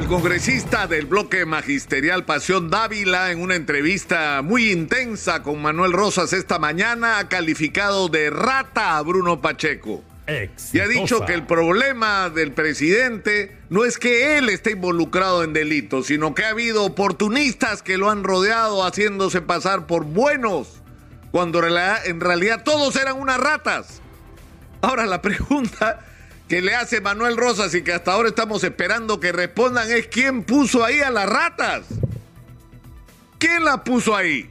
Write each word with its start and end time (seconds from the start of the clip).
El 0.00 0.06
congresista 0.06 0.86
del 0.86 1.04
bloque 1.04 1.44
magisterial 1.44 2.24
Pasión 2.24 2.70
Dávila, 2.70 3.32
en 3.32 3.38
una 3.42 3.54
entrevista 3.54 4.40
muy 4.40 4.72
intensa 4.72 5.42
con 5.42 5.60
Manuel 5.60 5.92
Rosas 5.92 6.32
esta 6.32 6.58
mañana, 6.58 7.18
ha 7.18 7.28
calificado 7.28 8.08
de 8.08 8.30
rata 8.30 8.96
a 8.96 9.02
Bruno 9.02 9.42
Pacheco. 9.42 10.02
Y 10.72 10.78
ha 10.78 10.88
dicho 10.88 11.26
que 11.26 11.34
el 11.34 11.44
problema 11.44 12.30
del 12.30 12.52
presidente 12.52 13.58
no 13.68 13.84
es 13.84 13.98
que 13.98 14.38
él 14.38 14.48
esté 14.48 14.70
involucrado 14.70 15.44
en 15.44 15.52
delitos, 15.52 16.06
sino 16.06 16.34
que 16.34 16.46
ha 16.46 16.50
habido 16.50 16.84
oportunistas 16.84 17.82
que 17.82 17.98
lo 17.98 18.08
han 18.08 18.24
rodeado 18.24 18.82
haciéndose 18.82 19.42
pasar 19.42 19.86
por 19.86 20.04
buenos, 20.04 20.80
cuando 21.30 21.62
en 21.62 22.20
realidad 22.20 22.62
todos 22.64 22.96
eran 22.96 23.20
unas 23.20 23.38
ratas. 23.38 24.00
Ahora 24.80 25.04
la 25.04 25.20
pregunta 25.20 26.06
que 26.50 26.60
le 26.60 26.74
hace 26.74 27.00
Manuel 27.00 27.36
Rosas 27.36 27.72
y 27.76 27.82
que 27.82 27.92
hasta 27.92 28.12
ahora 28.12 28.30
estamos 28.30 28.64
esperando 28.64 29.20
que 29.20 29.30
respondan 29.30 29.88
es 29.88 30.08
quién 30.08 30.42
puso 30.42 30.84
ahí 30.84 30.98
a 30.98 31.08
las 31.08 31.28
ratas. 31.28 31.84
¿Quién 33.38 33.64
la 33.64 33.84
puso 33.84 34.16
ahí? 34.16 34.50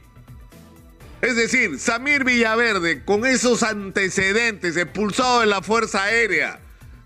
Es 1.20 1.36
decir, 1.36 1.78
Samir 1.78 2.24
Villaverde, 2.24 3.04
con 3.04 3.26
esos 3.26 3.62
antecedentes, 3.62 4.78
expulsado 4.78 5.40
de 5.40 5.46
la 5.46 5.60
Fuerza 5.60 6.04
Aérea, 6.04 6.60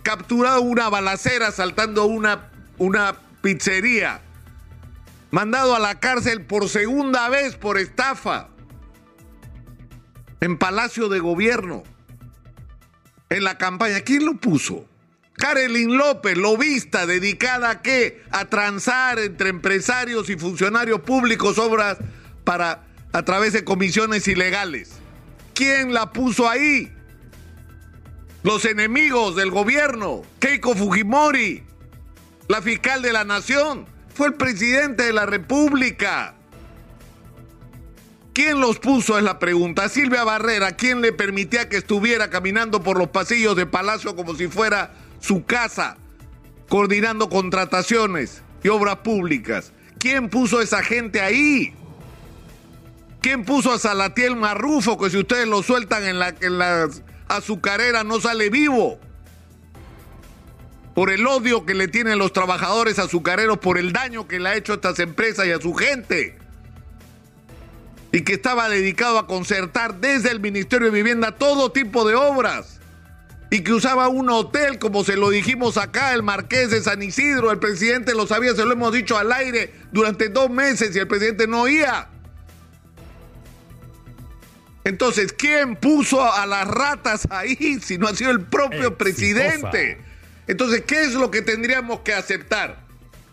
capturado 0.05 0.61
una 0.61 0.89
balacera 0.89 1.51
saltando 1.51 2.05
una, 2.05 2.53
una 2.79 3.17
pizzería, 3.43 4.21
mandado 5.33 5.75
a 5.75 5.81
la 5.81 5.99
cárcel 5.99 6.43
por 6.43 6.69
segunda 6.69 7.29
vez 7.29 7.57
por 7.57 7.79
estafa, 7.79 8.47
en 10.41 10.57
Palacio 10.57 11.09
de 11.09 11.19
Gobierno 11.19 11.83
en 13.31 13.45
la 13.45 13.59
campaña. 13.59 14.01
¿Quién 14.01 14.25
lo 14.25 14.35
puso? 14.35 14.87
Karelin 15.37 15.97
López, 15.97 16.37
lobista, 16.37 17.07
dedicada 17.07 17.71
a 17.71 17.83
qué? 17.83 18.23
A 18.31 18.47
transar 18.47 19.19
entre 19.19 19.49
empresarios 19.49 20.31
y 20.31 20.37
funcionarios 20.37 21.01
públicos 21.01 21.59
obras 21.59 21.99
para 22.45 22.85
a 23.13 23.23
través 23.25 23.53
de 23.53 23.65
comisiones 23.65 24.27
ilegales. 24.27 24.93
¿Quién 25.55 25.95
la 25.95 26.13
puso 26.13 26.49
ahí? 26.49 26.93
Los 28.43 28.65
enemigos 28.65 29.37
del 29.37 29.51
gobierno, 29.51 30.23
Keiko 30.41 30.75
Fujimori, 30.75 31.63
la 32.49 32.61
fiscal 32.61 33.03
de 33.03 33.13
la 33.13 33.25
nación, 33.25 33.87
fue 34.15 34.29
el 34.29 34.35
presidente 34.35 35.05
de 35.05 35.13
la 35.13 35.27
República. 35.27 36.35
¿Quién 38.35 38.61
los 38.61 38.81
puso? 38.81 39.17
Es 39.17 39.23
la 39.23 39.39
pregunta. 39.39 39.89
Silvia 39.89 40.25
Barrera, 40.25 40.73
¿quién 40.73 41.01
le 41.01 41.13
permitía 41.13 41.69
que 41.69 41.77
estuviera 41.77 42.31
caminando 42.31 42.83
por 42.83 42.99
los 42.99 43.09
pasillos 43.11 43.55
de 43.55 43.65
Palacio 43.65 44.17
como 44.17 44.35
si 44.35 44.49
fuera 44.49 44.93
su 45.21 45.45
casa, 45.47 45.97
coordinando 46.69 47.29
contrataciones 47.31 48.43
y 48.65 48.69
obras 48.69 48.97
públicas? 48.97 49.73
¿Quién 50.01 50.29
puso 50.29 50.59
a 50.59 50.65
esa 50.65 50.83
gente 50.83 51.21
ahí? 51.21 51.75
¿Quién 53.21 53.45
puso 53.45 53.73
a 53.73 53.79
Salatiel 53.79 54.35
Marrufo, 54.35 54.99
que 54.99 55.11
si 55.11 55.19
ustedes 55.19 55.47
lo 55.47 55.63
sueltan 55.63 56.03
en 56.03 56.19
la, 56.19 56.35
en 56.41 56.59
la 56.59 56.89
azucarera 57.29 58.03
no 58.03 58.21
sale 58.21 58.51
vivo? 58.51 58.99
Por 60.97 61.11
el 61.11 61.25
odio 61.25 61.65
que 61.65 61.75
le 61.75 61.87
tienen 61.87 62.19
los 62.19 62.33
trabajadores 62.33 62.99
azucareros, 62.99 63.59
por 63.59 63.79
el 63.79 63.93
daño 63.93 64.27
que 64.27 64.41
le 64.41 64.49
ha 64.49 64.57
hecho 64.57 64.73
a 64.73 64.75
estas 64.75 64.99
empresas 64.99 65.47
y 65.47 65.53
a 65.53 65.61
su 65.61 65.73
gente 65.73 66.44
y 68.15 68.23
que 68.23 68.35
estaba 68.35 68.69
dedicado 68.69 69.19
a 69.19 69.27
concertar 69.27 69.97
desde 69.97 70.31
el 70.31 70.39
Ministerio 70.39 70.87
de 70.87 70.93
Vivienda 70.93 71.33
todo 71.33 71.73
tipo 71.73 72.07
de 72.07 72.15
obras 72.15 72.79
y 73.51 73.65
que 73.65 73.73
usaba 73.73 74.07
un 74.07 74.31
hotel, 74.31 74.79
como 74.79 75.03
se 75.03 75.17
lo 75.17 75.31
dijimos 75.31 75.77
acá, 75.79 76.15
el 76.15 76.23
Marqués 76.23 76.71
de 76.71 76.81
San 76.81 77.03
Isidro, 77.03 77.51
el 77.51 77.59
presidente 77.59 78.15
lo 78.15 78.29
sabía, 78.29 78.55
se 78.55 78.65
lo 78.65 78.71
hemos 78.71 78.93
dicho 78.93 79.19
al 79.19 79.33
aire 79.33 79.75
durante 79.91 80.29
dos 80.29 80.49
meses 80.49 80.95
y 80.95 81.01
el 81.01 81.09
presidente 81.09 81.49
no 81.49 81.63
oía. 81.63 82.07
Entonces, 84.85 85.33
¿quién 85.33 85.75
puso 85.75 86.23
a 86.33 86.47
las 86.47 86.69
ratas 86.69 87.27
ahí 87.31 87.81
si 87.83 87.99
no 87.99 88.07
ha 88.07 88.15
sido 88.15 88.31
el 88.31 88.43
propio 88.43 88.97
presidente? 88.97 89.99
Entonces, 90.47 90.85
¿qué 90.87 91.03
es 91.03 91.15
lo 91.15 91.33
que 91.33 91.43
tendríamos 91.43 92.03
que 92.03 92.15
aceptar? 92.15 92.85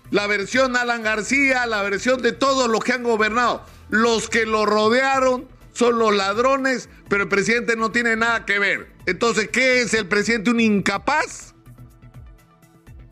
La 0.10 0.26
versión 0.26 0.76
Alan 0.76 1.04
García, 1.04 1.68
la 1.68 1.84
versión 1.84 2.24
de 2.24 2.32
todos 2.32 2.68
los 2.68 2.84
que 2.84 2.94
han 2.94 3.04
gobernado. 3.04 3.64
Los 3.92 4.30
que 4.30 4.46
lo 4.46 4.66
rodearon 4.66 5.48
son 5.74 6.00
los 6.00 6.16
ladrones, 6.16 6.90
pero 7.10 7.24
el 7.24 7.30
presidente 7.30 7.76
no 7.76 7.92
tiene 7.92 8.16
nada 8.16 8.46
que 8.46 8.58
ver. 8.58 8.92
Entonces, 9.06 9.50
¿qué 9.50 9.82
es 9.82 9.94
el 9.94 10.08
presidente? 10.08 10.50
¿Un 10.50 10.62
incapaz? 10.62 11.54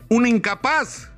¿Un 0.08 0.26
incapaz? 0.26 1.10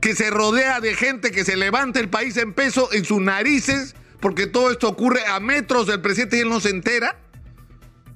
Que 0.00 0.14
se 0.14 0.30
rodea 0.30 0.80
de 0.80 0.94
gente 0.94 1.32
que 1.32 1.44
se 1.44 1.56
levanta 1.56 2.00
el 2.00 2.08
país 2.08 2.36
en 2.36 2.54
peso 2.54 2.88
en 2.92 3.04
sus 3.04 3.20
narices, 3.20 3.94
porque 4.20 4.46
todo 4.46 4.70
esto 4.70 4.88
ocurre 4.88 5.26
a 5.26 5.40
metros 5.40 5.86
del 5.86 6.00
presidente 6.00 6.38
y 6.38 6.40
él 6.40 6.48
no 6.48 6.60
se 6.60 6.70
entera. 6.70 7.18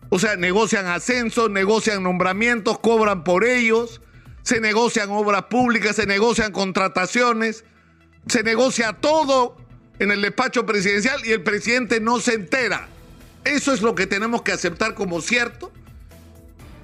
O 0.09 0.21
sea, 0.21 0.37
negocian 0.37 0.87
ascensos, 0.87 1.51
negocian 1.51 2.03
nombramientos, 2.03 2.79
cobran 2.79 3.25
por 3.25 3.45
ellos, 3.45 4.01
se 4.43 4.61
negocian 4.61 5.11
obras 5.11 5.45
públicas, 5.45 5.97
se 5.97 6.07
negocian 6.07 6.53
contrataciones, 6.53 7.65
se 8.29 8.45
negocia 8.45 8.93
todo 8.93 9.64
en 9.99 10.11
el 10.11 10.23
despacho 10.23 10.67
presidencial 10.67 11.25
y 11.25 11.33
el 11.33 11.43
presidente 11.43 12.01
no 12.01 12.21
se 12.21 12.35
entera. 12.35 12.89
Eso 13.45 13.73
es 13.73 13.83
lo 13.83 13.95
que 13.95 14.07
tenemos 14.07 14.43
que 14.43 14.53
aceptar 14.53 14.95
como 14.95 15.21
cierto. 15.21 15.73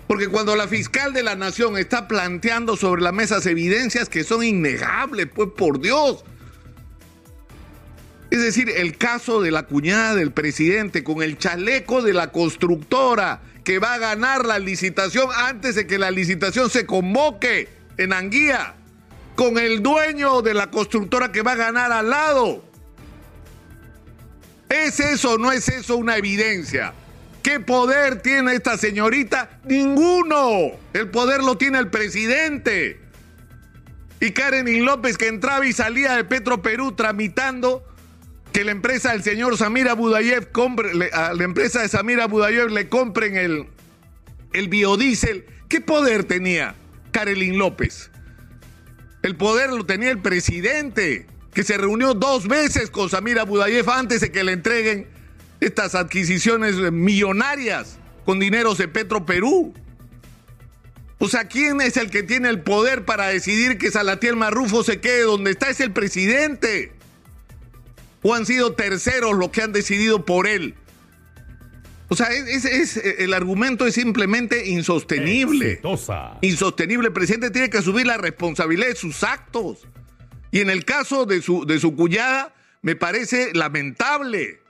Porque 0.07 0.29
cuando 0.29 0.57
la 0.57 0.67
fiscal 0.67 1.13
de 1.13 1.23
la 1.23 1.37
nación 1.37 1.79
está 1.79 2.09
planteando 2.09 2.77
sobre 2.77 3.03
la 3.03 3.13
mesa 3.13 3.39
evidencias 3.49 4.09
que 4.09 4.25
son 4.25 4.43
innegables, 4.43 5.29
pues 5.33 5.51
por 5.57 5.81
Dios. 5.81 6.25
Es 8.31 8.43
decir, 8.43 8.71
el 8.71 8.97
caso 8.97 9.41
de 9.41 9.51
la 9.51 9.65
cuñada 9.65 10.15
del 10.15 10.33
presidente 10.33 11.03
con 11.03 11.23
el 11.23 11.39
chaleco 11.39 12.03
de 12.03 12.13
la 12.13 12.31
constructora 12.31 13.41
que 13.65 13.79
va 13.79 13.95
a 13.95 13.99
ganar 13.99 14.47
la 14.47 14.59
licitación 14.59 15.29
antes 15.35 15.75
de 15.75 15.87
que 15.87 15.99
la 15.99 16.11
licitación 16.11 16.71
se 16.71 16.87
convoque 16.87 17.69
en 17.97 18.13
Anguía, 18.13 18.75
con 19.37 19.59
el 19.59 19.83
dueño 19.83 20.43
de 20.43 20.55
la 20.55 20.71
constructora 20.71 21.33
que 21.33 21.43
va 21.43 21.53
a 21.53 21.57
ganar 21.57 21.93
al 21.93 22.11
lado. 22.11 22.70
¿Es 24.71 25.01
eso 25.01 25.35
o 25.35 25.39
no 25.39 25.51
es 25.51 25.69
eso 25.69 25.97
una 25.97 26.17
evidencia? 26.17 26.95
¿Qué 27.43 27.59
poder 27.59 28.23
tiene 28.23 28.55
esta 28.55 28.79
señorita? 28.79 29.61
Ninguno. 29.65 30.79
El 30.93 31.11
poder 31.11 31.43
lo 31.43 31.59
tiene 31.59 31.79
el 31.79 31.89
presidente. 31.89 33.01
Y 34.21 34.31
Karen 34.31 34.85
López 34.85 35.19
que 35.19 35.27
entraba 35.27 35.67
y 35.67 35.73
salía 35.73 36.15
de 36.15 36.25
Petro 36.25 36.63
Perú 36.63 36.93
tramitando 36.93 37.85
que 38.53 38.65
la 38.65 38.71
empresa 38.71 39.13
del 39.13 39.25
señor 39.25 39.57
Samir 39.57 39.89
Abudayev 39.89 40.53
compre, 40.53 41.11
a 41.13 41.35
la 41.35 41.45
empresa 41.45 41.83
de 41.83 41.89
Samir 41.89 42.21
Abudayev 42.21 42.69
le 42.69 42.89
compren 42.89 43.37
el, 43.37 43.67
el 44.53 44.69
biodiesel. 44.69 45.47
¿Qué 45.69 45.81
poder 45.81 46.25
tenía 46.25 46.77
Karelin 47.11 47.59
López? 47.59 48.11
El 49.23 49.37
poder 49.37 49.71
lo 49.71 49.85
tenía 49.85 50.11
el 50.11 50.21
presidente 50.21 51.27
que 51.53 51.65
se 51.65 51.77
reunió 51.77 52.15
dos 52.15 52.47
veces 52.47 52.91
con 52.91 53.11
Samira 53.11 53.45
Budayev 53.45 53.89
antes 53.91 54.21
de 54.21 54.31
que 54.31 54.45
le 54.45 54.53
entreguen 54.53 55.09
estas 55.61 55.95
adquisiciones 55.95 56.77
millonarias 56.93 57.99
con 58.25 58.39
dineros 58.39 58.79
de 58.79 58.89
Petro 58.89 59.27
Perú. 59.27 59.75
O 61.19 61.29
sea, 61.29 61.45
¿quién 61.45 61.81
es 61.81 61.97
el 61.97 62.11
que 62.11 62.23
tiene 62.23 62.49
el 62.49 62.63
poder 62.63 63.05
para 63.05 63.29
decidir 63.29 63.77
que 63.77 63.91
Salatiel 63.91 64.37
Marrufo 64.37 64.83
se 64.83 65.01
quede 65.01 65.23
donde 65.23 65.51
está? 65.51 65.69
Es 65.69 65.81
el 65.81 65.93
presidente. 65.93 66.93
¿O 68.23 68.35
han 68.35 68.47
sido 68.47 68.73
terceros 68.75 69.37
los 69.37 69.51
que 69.51 69.63
han 69.63 69.73
decidido 69.73 70.25
por 70.25 70.47
él? 70.47 70.75
O 72.09 72.17
sea, 72.17 72.29
es, 72.31 72.97
el 72.97 73.35
argumento 73.35 73.87
es 73.87 73.95
simplemente 73.95 74.67
insostenible. 74.69 75.81
Insostenible. 76.41 77.09
El 77.09 77.13
presidente 77.13 77.51
tiene 77.51 77.71
que 77.71 77.79
asumir 77.79 78.07
la 78.07 78.17
responsabilidad 78.17 78.89
de 78.89 78.97
sus 78.97 79.23
actos. 79.23 79.87
Y 80.51 80.61
en 80.61 80.71
el 80.71 80.85
caso 80.85 81.27
de 81.27 81.43
su, 81.43 81.65
de 81.65 81.79
su 81.79 81.95
cuñada, 81.95 82.55
me 82.83 82.97
parece 82.97 83.53
lamentable. 83.55 84.61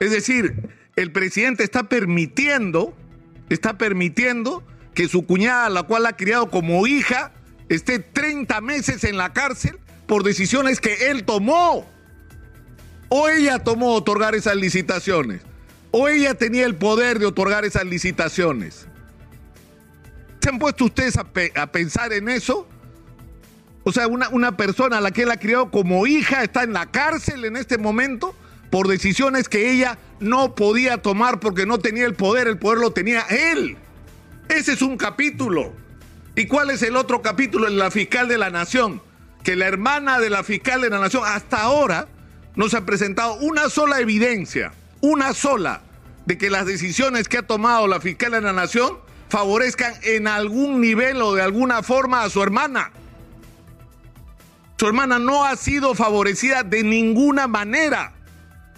Es 0.00 0.10
decir, 0.10 0.68
el 0.96 1.12
presidente 1.12 1.64
está 1.64 1.84
permitiendo, 1.84 2.96
está 3.48 3.78
permitiendo 3.78 4.64
que 4.94 5.08
su 5.08 5.26
cuñada, 5.26 5.70
la 5.70 5.84
cual 5.84 6.06
ha 6.06 6.16
criado 6.16 6.50
como 6.50 6.86
hija, 6.86 7.32
esté 7.68 7.98
30 7.98 8.60
meses 8.60 9.04
en 9.04 9.16
la 9.16 9.32
cárcel 9.32 9.78
por 10.06 10.24
decisiones 10.24 10.80
que 10.80 11.10
él 11.10 11.24
tomó. 11.24 11.88
O 13.08 13.28
ella 13.28 13.60
tomó 13.60 13.94
otorgar 13.94 14.34
esas 14.34 14.56
licitaciones. 14.56 15.40
O 15.90 16.08
ella 16.08 16.34
tenía 16.34 16.66
el 16.66 16.74
poder 16.74 17.18
de 17.18 17.26
otorgar 17.26 17.64
esas 17.64 17.84
licitaciones. 17.84 18.86
¿Se 20.40 20.50
han 20.50 20.58
puesto 20.58 20.84
ustedes 20.84 21.16
a, 21.16 21.26
a 21.54 21.72
pensar 21.72 22.12
en 22.12 22.28
eso? 22.28 22.68
O 23.88 23.92
sea, 23.92 24.06
una, 24.06 24.28
una 24.28 24.54
persona 24.54 24.98
a 24.98 25.00
la 25.00 25.12
que 25.12 25.22
él 25.22 25.30
ha 25.30 25.38
criado 25.38 25.70
como 25.70 26.06
hija 26.06 26.42
está 26.42 26.62
en 26.62 26.74
la 26.74 26.90
cárcel 26.90 27.46
en 27.46 27.56
este 27.56 27.78
momento 27.78 28.34
por 28.70 28.86
decisiones 28.86 29.48
que 29.48 29.70
ella 29.70 29.96
no 30.20 30.54
podía 30.54 30.98
tomar 30.98 31.40
porque 31.40 31.64
no 31.64 31.78
tenía 31.78 32.04
el 32.04 32.14
poder, 32.14 32.48
el 32.48 32.58
poder 32.58 32.80
lo 32.80 32.90
tenía 32.90 33.22
él. 33.22 33.78
Ese 34.50 34.74
es 34.74 34.82
un 34.82 34.98
capítulo. 34.98 35.72
¿Y 36.36 36.46
cuál 36.46 36.68
es 36.68 36.82
el 36.82 36.96
otro 36.96 37.22
capítulo? 37.22 37.66
La 37.70 37.90
fiscal 37.90 38.28
de 38.28 38.36
la 38.36 38.50
nación, 38.50 39.00
que 39.42 39.56
la 39.56 39.66
hermana 39.66 40.18
de 40.18 40.28
la 40.28 40.44
fiscal 40.44 40.82
de 40.82 40.90
la 40.90 40.98
Nación, 40.98 41.22
hasta 41.26 41.62
ahora 41.62 42.08
no 42.56 42.68
se 42.68 42.76
ha 42.76 42.84
presentado 42.84 43.36
una 43.36 43.70
sola 43.70 44.00
evidencia, 44.00 44.72
una 45.00 45.32
sola, 45.32 45.80
de 46.26 46.36
que 46.36 46.50
las 46.50 46.66
decisiones 46.66 47.26
que 47.26 47.38
ha 47.38 47.46
tomado 47.46 47.86
la 47.86 48.00
fiscal 48.00 48.32
de 48.32 48.42
la 48.42 48.52
Nación 48.52 48.98
favorezcan 49.30 49.94
en 50.02 50.28
algún 50.28 50.82
nivel 50.82 51.22
o 51.22 51.34
de 51.34 51.40
alguna 51.40 51.82
forma 51.82 52.22
a 52.22 52.28
su 52.28 52.42
hermana. 52.42 52.92
Su 54.78 54.86
hermana 54.86 55.18
no 55.18 55.44
ha 55.44 55.56
sido 55.56 55.96
favorecida 55.96 56.62
de 56.62 56.84
ninguna 56.84 57.48
manera. 57.48 58.12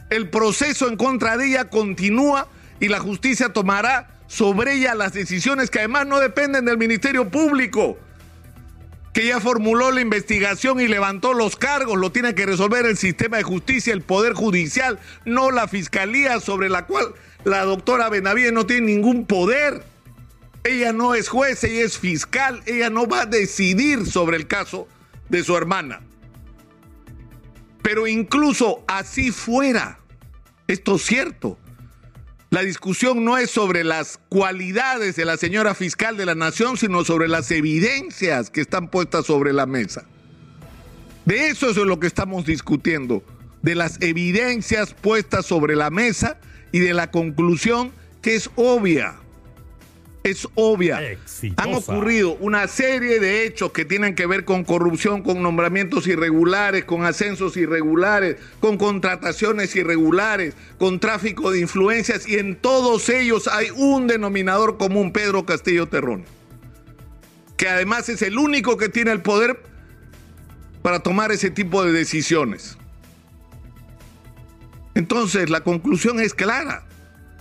El 0.09 0.31
proceso 0.31 0.89
en 0.89 0.97
contra 0.97 1.37
de 1.37 1.49
ella 1.49 1.69
continúa 1.69 2.49
y 2.81 2.89
la 2.89 3.01
justicia 3.01 3.53
tomará 3.53 4.09
sobre 4.27 4.77
ella 4.77 4.95
las 4.95 5.13
decisiones 5.13 5.69
que 5.69 5.81
además 5.81 6.07
no 6.07 6.19
dependen 6.19 6.65
del 6.65 6.79
Ministerio 6.79 7.29
Público, 7.29 7.99
que 9.13 9.27
ya 9.27 9.41
formuló 9.41 9.91
la 9.91 10.01
investigación 10.01 10.81
y 10.81 10.89
levantó 10.89 11.35
los 11.35 11.57
cargos, 11.57 11.99
lo 11.99 12.11
tiene 12.11 12.35
que 12.35 12.47
resolver 12.47 12.87
el 12.87 12.97
sistema 12.97 13.37
de 13.37 13.43
justicia, 13.43 13.93
el 13.93 14.01
Poder 14.01 14.33
Judicial, 14.33 14.99
no 15.27 15.51
la 15.51 15.69
Fiscalía 15.69 16.41
sobre 16.41 16.71
la 16.71 16.87
cual 16.87 17.13
la 17.45 17.65
doctora 17.65 18.09
Benavides 18.09 18.55
no 18.55 18.65
tiene 18.65 18.87
ningún 18.87 19.27
poder. 19.27 19.85
Ella 20.65 20.95
no 20.95 21.15
es 21.15 21.29
juez, 21.29 21.63
ella 21.65 21.85
es 21.85 21.99
fiscal, 21.99 22.63
ella 22.65 22.89
no 22.89 23.07
va 23.07 23.23
a 23.23 23.27
decidir 23.27 24.07
sobre 24.07 24.39
el 24.39 24.47
caso 24.47 24.89
de 25.31 25.43
su 25.43 25.57
hermana. 25.57 26.01
Pero 27.83 28.07
incluso 28.07 28.85
así 28.87 29.31
fuera, 29.31 29.99
esto 30.67 30.97
es 30.97 31.03
cierto, 31.03 31.59
la 32.51 32.63
discusión 32.63 33.25
no 33.25 33.39
es 33.39 33.51
sobre 33.51 33.85
las 33.85 34.19
cualidades 34.29 35.17
de 35.17 35.25
la 35.25 35.37
señora 35.37 35.75
fiscal 35.75 36.17
de 36.17 36.27
la 36.27 36.35
nación, 36.35 36.77
sino 36.77 37.05
sobre 37.05 37.29
las 37.29 37.51
evidencias 37.53 38.51
que 38.51 38.61
están 38.61 38.89
puestas 38.89 39.27
sobre 39.27 39.53
la 39.53 39.67
mesa. 39.67 40.05
De 41.25 41.47
eso 41.47 41.71
es 41.71 41.77
lo 41.77 42.01
que 42.01 42.09
estamos 42.09 42.45
discutiendo, 42.45 43.23
de 43.63 43.77
las 43.77 44.01
evidencias 44.03 44.95
puestas 44.95 45.47
sobre 45.47 45.77
la 45.77 45.91
mesa 45.91 46.41
y 46.73 46.81
de 46.81 46.93
la 46.93 47.11
conclusión 47.13 47.93
que 48.21 48.35
es 48.35 48.51
obvia 48.57 49.20
es 50.23 50.47
obvia. 50.55 51.01
Han 51.57 51.75
ocurrido 51.75 52.37
una 52.41 52.69
serie 52.69 53.21
de 53.21 53.45
hechos 53.45 53.73
que 53.73 53.85
tienen 53.85 54.15
que 54.15 54.27
ver 54.27 54.45
con 54.45 54.65
corrupción, 54.65 55.23
con 55.23 55.43
nombramientos 55.43 56.07
irregulares, 56.07 56.85
con 56.85 57.05
ascensos 57.05 57.57
irregulares, 57.57 58.37
con 58.61 58.77
contrataciones 58.77 59.75
irregulares, 59.77 60.55
con 60.79 61.01
tráfico 61.01 61.51
de 61.51 61.61
influencias 61.61 62.29
y 62.29 62.39
en 62.39 62.57
todos 62.57 63.09
ellos 63.09 63.49
hay 63.49 63.71
un 63.75 64.07
denominador 64.07 64.77
común, 64.77 65.13
Pedro 65.13 65.47
Castillo 65.47 65.87
Terrón, 65.87 66.25
que 67.57 67.69
además 67.69 68.09
es 68.09 68.23
el 68.23 68.39
único 68.39 68.77
que 68.77 68.89
tiene 68.89 69.13
el 69.13 69.23
poder 69.23 69.63
para 70.83 71.01
tomar 71.01 71.33
ese 71.33 71.51
tipo 71.51 71.85
de 71.85 71.93
decisiones. 71.93 72.77
Entonces, 74.95 75.49
la 75.51 75.61
conclusión 75.61 76.21
es 76.21 76.35
clara. 76.35 76.85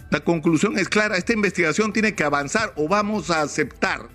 La 0.10 0.22
conclusión 0.22 0.78
es 0.80 0.90
clara, 0.90 1.18
esta 1.18 1.34
investigación 1.34 1.94
tiene 1.94 2.16
que 2.16 2.24
avanzar 2.24 2.74
o 2.76 2.88
vamos 2.88 3.30
a 3.30 3.42
aceptar 3.42 4.10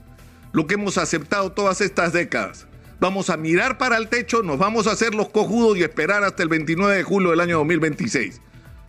lo 0.53 0.67
que 0.67 0.75
hemos 0.75 0.99
aceptado 0.99 1.53
todas 1.53 1.81
estas 1.81 2.13
décadas. 2.13 2.67
Vamos 2.99 3.31
a 3.31 3.37
mirar 3.37 3.79
para 3.79 3.97
el 3.97 4.09
techo, 4.09 4.43
nos 4.43 4.59
vamos 4.59 4.87
a 4.87 4.93
hacer 4.93 5.15
los 5.15 5.29
cojudos 5.29 5.79
y 5.79 5.83
esperar 5.83 6.25
hasta 6.25 6.43
el 6.43 6.49
29 6.49 6.97
de 6.97 7.03
julio 7.05 7.31
del 7.31 7.41
año 7.41 7.59
2026. 7.59 8.41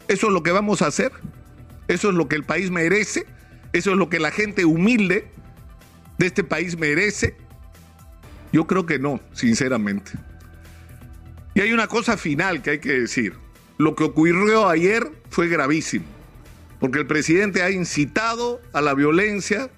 ¿Eso 0.08 0.28
es 0.28 0.34
lo 0.34 0.42
que 0.42 0.52
vamos 0.52 0.82
a 0.82 0.88
hacer? 0.88 1.12
¿Eso 1.88 2.10
es 2.10 2.16
lo 2.16 2.28
que 2.28 2.36
el 2.36 2.44
país 2.44 2.72
merece? 2.72 3.28
¿Eso 3.72 3.92
es 3.92 3.98
lo 3.98 4.10
que 4.10 4.20
la 4.20 4.32
gente 4.32 4.66
humilde 4.66 5.28
de 6.18 6.26
este 6.26 6.44
país 6.44 6.78
merece? 6.78 7.36
Yo 8.52 8.66
creo 8.66 8.88
que 8.88 8.98
no, 8.98 9.20
sinceramente. 9.34 10.12
Y 11.54 11.62
hay 11.62 11.72
una 11.72 11.88
cosa 11.88 12.18
final 12.18 12.64
que 12.64 12.72
hay 12.72 12.80
que 12.80 13.02
decir. 13.02 13.34
Lo 13.78 13.96
que 13.96 14.06
ocurrió 14.06 14.70
ayer 14.70 15.12
fue 15.30 15.50
gravísimo 15.50 16.15
porque 16.86 17.00
el 17.00 17.08
presidente 17.08 17.64
ha 17.64 17.72
incitado 17.72 18.62
a 18.72 18.80
la 18.80 18.94
violencia 18.94 19.72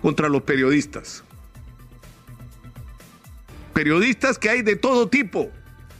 contra 0.00 0.28
los 0.28 0.42
periodistas. 0.42 1.24
Periodistas 3.74 4.38
que 4.38 4.48
hay 4.48 4.62
de 4.62 4.76
todo 4.76 5.08
tipo, 5.08 5.50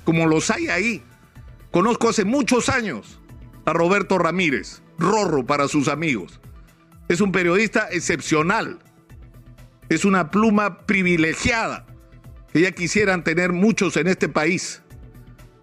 como 0.05 0.29
los 0.29 0.53
hay 0.53 0.69
ahí. 0.69 1.03
Conozco 1.73 2.11
hace 2.11 2.25
muchos 2.25 2.69
años 2.69 3.19
a 3.65 3.73
Roberto 3.73 4.19
Ramírez, 4.19 4.83
Rorro 5.01 5.45
para 5.45 5.67
sus 5.67 5.89
amigos. 5.89 6.39
Es 7.09 7.21
un 7.21 7.33
periodista 7.33 7.89
excepcional. 7.91 8.79
Es 9.89 10.05
una 10.05 10.31
pluma 10.31 10.87
privilegiada 10.87 11.87
que 12.53 12.61
ya 12.61 12.71
quisieran 12.71 13.25
tener 13.25 13.53
muchos 13.53 13.97
en 13.97 14.07
este 14.07 14.29
país. 14.29 14.81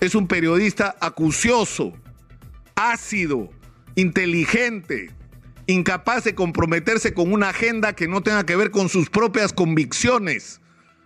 Es 0.02 0.13
un 0.13 0.28
periodista 0.28 0.98
acucioso, 1.00 1.94
ácido, 2.75 3.50
inteligente, 3.95 5.12
incapaz 5.68 6.24
de 6.24 6.36
comprometerse 6.36 7.13
con 7.13 7.31
una 7.31 7.50
agenda 7.50 7.94
que 7.94 8.07
no 8.07 8.21
tenga 8.21 8.45
que 8.45 8.56
ver 8.56 8.71
con 8.71 8.89
sus 8.89 9.09
propias 9.09 9.53
convicciones. 9.53 10.62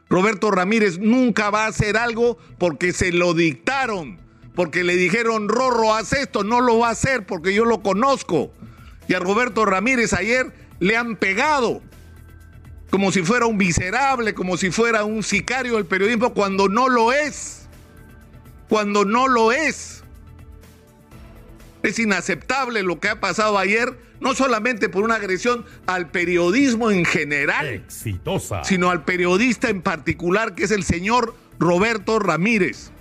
Roberto 0.10 0.52
Ramírez 0.52 1.00
nunca 1.00 1.50
va 1.50 1.66
a 1.66 1.70
hacer 1.70 1.98
algo 1.98 2.38
porque 2.58 2.94
se 2.94 3.12
lo 3.12 3.34
dictaron, 3.34 4.20
porque 4.56 4.84
le 4.84 4.96
dijeron, 4.96 5.50
Rorro, 5.50 5.96
haz 5.96 6.14
esto, 6.14 6.44
no 6.44 6.62
lo 6.62 6.80
va 6.80 6.90
a 6.90 6.92
hacer 6.92 7.26
porque 7.26 7.54
yo 7.54 7.66
lo 7.66 7.82
conozco. 7.82 8.54
Y 9.08 9.16
a 9.16 9.20
Roberto 9.20 9.66
Ramírez 9.66 10.14
ayer 10.14 10.54
le 10.80 10.98
han 10.98 11.16
pegado 11.16 11.82
como 12.94 13.12
si 13.12 13.24
fuera 13.24 13.48
un 13.48 13.58
miserable, 13.58 14.36
como 14.36 14.56
si 14.56 14.70
fuera 14.70 15.04
un 15.04 15.24
sicario 15.24 15.78
del 15.78 15.86
periodismo, 15.88 16.36
cuando 16.36 16.70
no 16.70 16.90
lo 16.90 17.12
es. 17.12 17.68
Cuando 18.70 19.04
no 19.04 19.28
lo 19.28 19.52
es. 19.52 20.03
Es 21.84 22.00
inaceptable 22.00 22.82
lo 22.82 23.00
que 23.02 23.10
ha 23.10 23.20
pasado 23.20 23.58
ayer, 23.58 23.94
no 24.22 24.34
solamente 24.34 24.88
por 24.88 25.04
una 25.04 25.16
agresión 25.16 25.66
al 25.86 26.10
periodismo 26.10 26.90
en 26.90 27.04
general, 27.04 27.68
exitosa, 27.68 28.64
sino 28.64 28.90
al 28.90 29.04
periodista 29.04 29.70
en 29.70 29.82
particular, 29.82 30.56
que 30.56 30.64
es 30.64 30.72
el 30.72 30.84
señor 30.84 31.36
Roberto 31.60 32.20
Ramírez. 32.20 32.92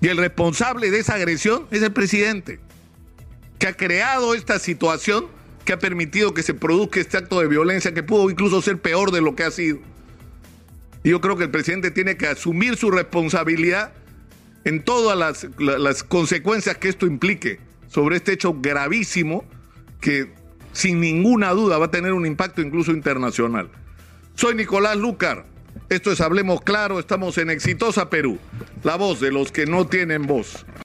Y 0.00 0.08
el 0.08 0.16
responsable 0.16 0.90
de 0.90 1.00
esa 1.00 1.14
agresión 1.14 1.66
es 1.70 1.82
el 1.82 1.92
presidente, 1.92 2.60
que 3.58 3.66
ha 3.66 3.74
creado 3.74 4.34
esta 4.34 4.58
situación 4.58 5.26
que 5.66 5.74
ha 5.74 5.78
permitido 5.78 6.32
que 6.32 6.42
se 6.42 6.54
produzca 6.54 6.98
este 6.98 7.18
acto 7.18 7.40
de 7.40 7.46
violencia 7.46 7.92
que 7.92 8.02
pudo 8.02 8.30
incluso 8.30 8.62
ser 8.62 8.80
peor 8.80 9.10
de 9.10 9.20
lo 9.20 9.36
que 9.36 9.44
ha 9.44 9.50
sido. 9.50 9.80
Y 11.04 11.10
yo 11.10 11.20
creo 11.20 11.36
que 11.36 11.44
el 11.44 11.50
presidente 11.50 11.90
tiene 11.90 12.16
que 12.16 12.26
asumir 12.26 12.76
su 12.76 12.90
responsabilidad 12.90 13.92
en 14.68 14.82
todas 14.82 15.46
las, 15.58 16.02
consecuencias 16.04 16.76
que 16.76 16.90
esto 16.90 17.06
implique 17.06 17.58
sobre 17.88 18.16
este 18.16 18.34
hecho 18.34 18.54
gravísimo 18.60 19.44
que 19.98 20.34
sin 20.72 21.00
ninguna 21.00 21.52
duda 21.52 21.78
va 21.78 21.86
a 21.86 21.90
tener 21.90 22.12
un 22.12 22.26
impacto 22.26 22.60
incluso 22.60 22.92
internacional. 22.92 23.70
Soy 24.34 24.54
Nicolás 24.54 24.98
Lucar. 24.98 25.46
Esto 25.88 26.12
es 26.12 26.20
Hablemos 26.20 26.60
Claro, 26.60 26.98
estamos 26.98 27.38
en 27.38 27.48
Exitosa 27.48 28.10
Perú, 28.10 28.38
la 28.82 28.96
voz 28.96 29.20
de 29.20 29.32
los 29.32 29.52
que 29.52 29.64
no 29.64 29.86
tienen 29.86 30.26
voz. 30.26 30.66